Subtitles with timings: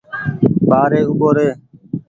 [0.67, 1.47] ٻآري اوٻو ري۔